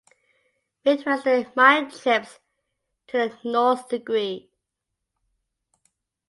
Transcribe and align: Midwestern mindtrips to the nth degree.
Midwestern 0.83 1.45
mindtrips 1.55 2.39
to 3.05 3.17
the 3.19 3.47
nth 3.47 3.87
degree. 3.89 4.49